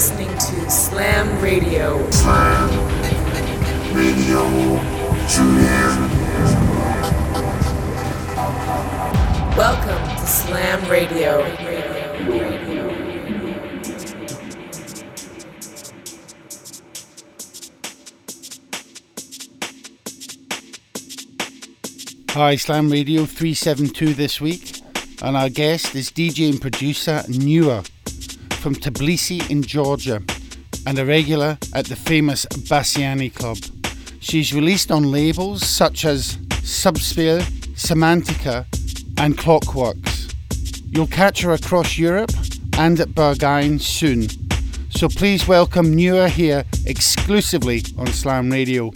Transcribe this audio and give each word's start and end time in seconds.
listening 0.00 0.30
to 0.38 0.70
Slam 0.70 1.42
Radio. 1.42 2.10
Slam 2.10 2.70
Radio. 3.94 4.40
Tune. 5.28 5.60
Welcome 9.58 10.16
to 10.16 10.26
Slam 10.26 10.90
Radio. 10.90 11.42
Hi, 22.30 22.56
Slam 22.56 22.88
Radio 22.88 23.26
372 23.26 24.14
this 24.14 24.40
week, 24.40 24.80
and 25.20 25.36
our 25.36 25.50
guest 25.50 25.94
is 25.94 26.10
DJ 26.10 26.48
and 26.48 26.58
producer 26.58 27.22
Newa 27.28 27.86
from 28.60 28.74
Tbilisi 28.74 29.48
in 29.50 29.62
Georgia 29.62 30.22
and 30.86 30.98
a 30.98 31.06
regular 31.06 31.56
at 31.74 31.86
the 31.86 31.96
famous 31.96 32.44
Bassiani 32.46 33.34
Club. 33.34 33.56
She's 34.20 34.52
released 34.52 34.90
on 34.92 35.10
labels 35.10 35.66
such 35.66 36.04
as 36.04 36.36
Subsphere, 36.62 37.40
Semantica, 37.74 38.66
and 39.18 39.38
Klockworks. 39.38 40.34
You'll 40.90 41.06
catch 41.06 41.40
her 41.40 41.52
across 41.52 41.96
Europe 41.96 42.32
and 42.76 43.00
at 43.00 43.08
Berghain 43.08 43.80
soon. 43.80 44.28
So 44.90 45.08
please 45.08 45.48
welcome 45.48 45.96
Newa 45.96 46.28
here 46.28 46.64
exclusively 46.84 47.82
on 47.96 48.08
Slam 48.08 48.50
Radio. 48.50 48.92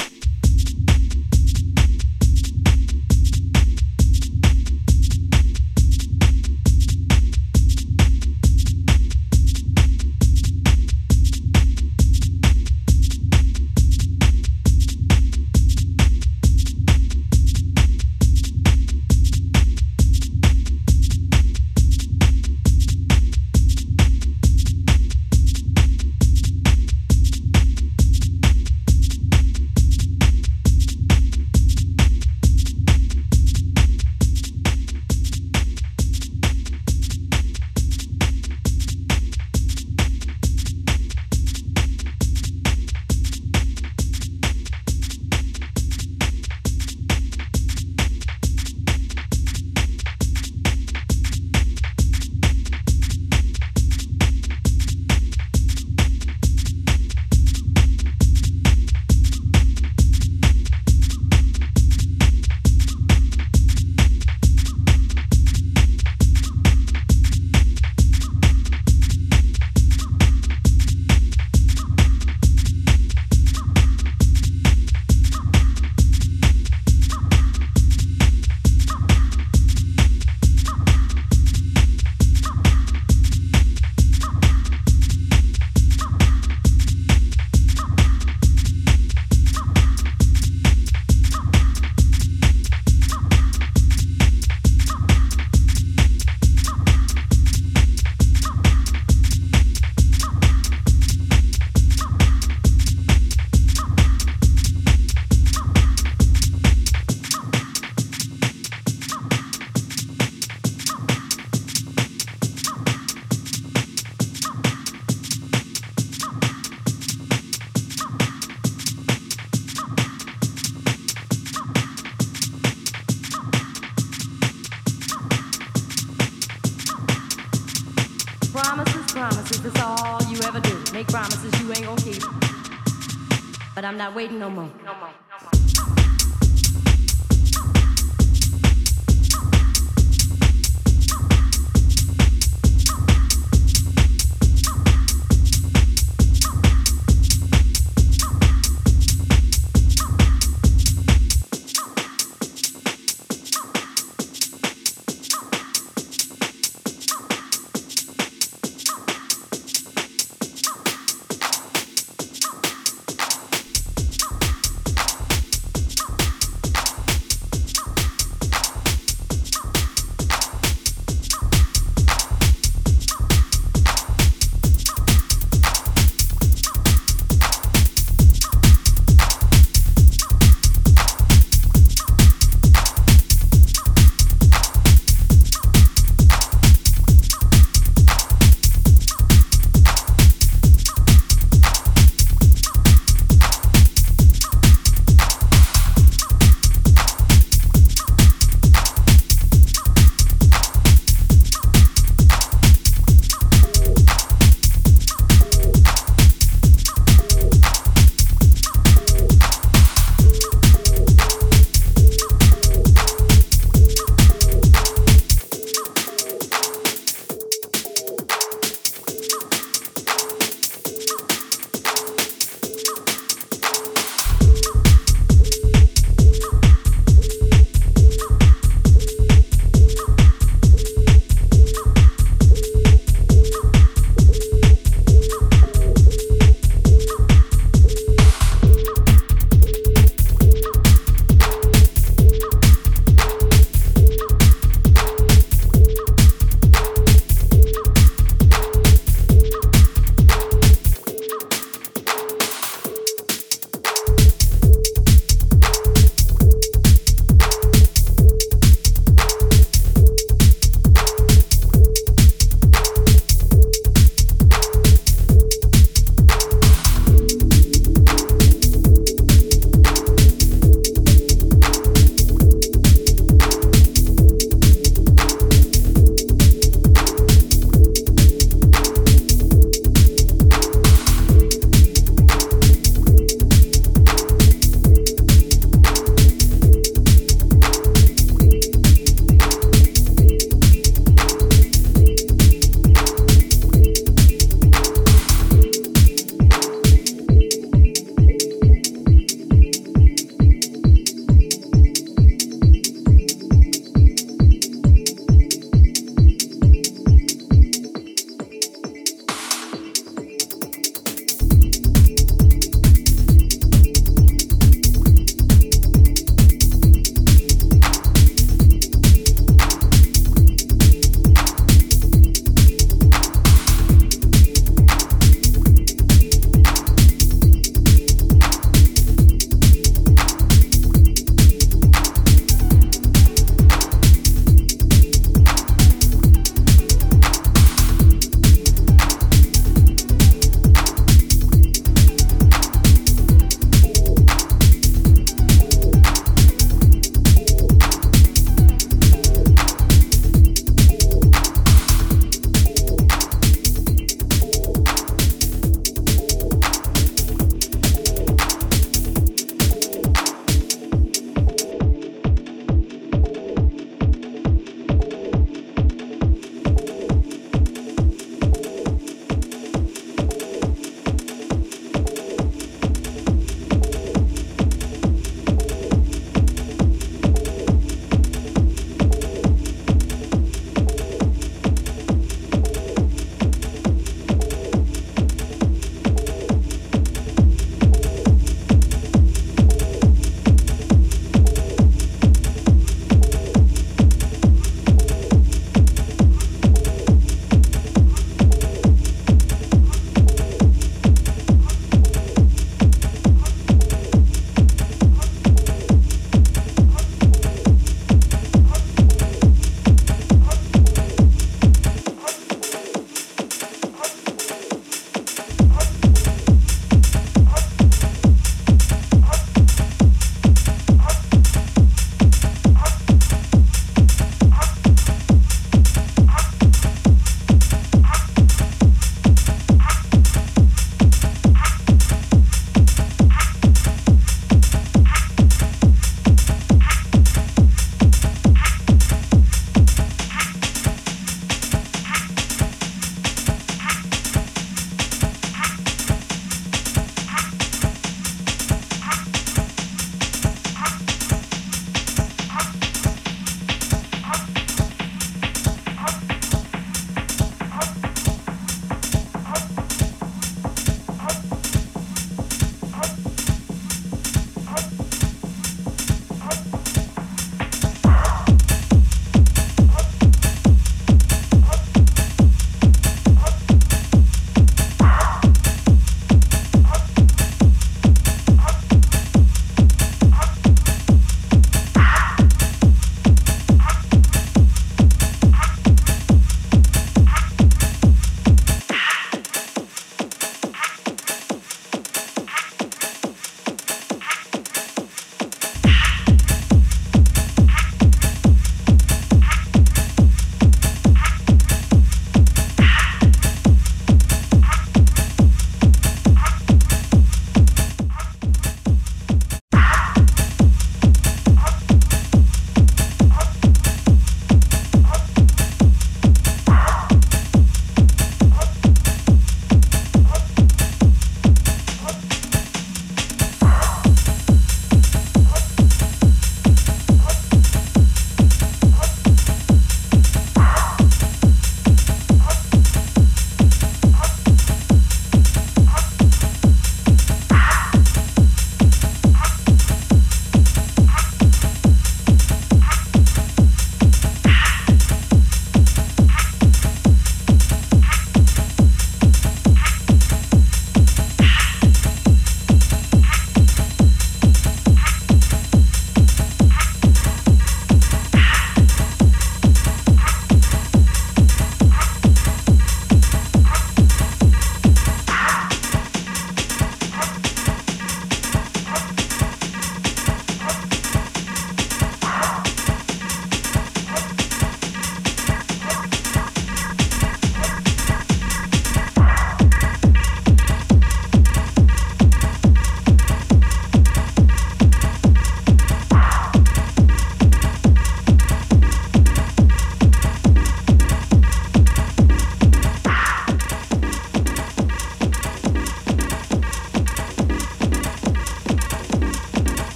Waiting 134.14 134.38
no 134.38 134.50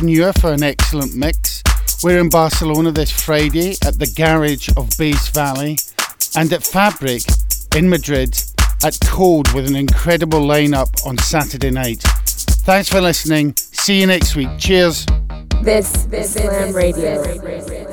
To 0.00 0.32
for 0.32 0.54
an 0.54 0.62
excellent 0.62 1.14
mix. 1.14 1.62
We're 2.02 2.20
in 2.20 2.30
Barcelona 2.30 2.90
this 2.90 3.10
Friday 3.10 3.74
at 3.84 3.98
the 3.98 4.10
Garage 4.16 4.70
of 4.78 4.88
Bass 4.96 5.28
Valley 5.28 5.76
and 6.34 6.50
at 6.54 6.62
Fabrik 6.62 7.26
in 7.76 7.86
Madrid 7.86 8.34
at 8.82 8.98
Code 9.04 9.52
with 9.52 9.68
an 9.68 9.76
incredible 9.76 10.40
lineup 10.40 11.06
on 11.06 11.18
Saturday 11.18 11.70
night. 11.70 12.00
Thanks 12.00 12.88
for 12.88 13.02
listening. 13.02 13.54
See 13.56 14.00
you 14.00 14.06
next 14.06 14.34
week. 14.36 14.48
Cheers. 14.58 15.04
This, 15.62 15.92
this 16.04 16.32
Slam 16.32 16.74
Radio. 16.74 17.89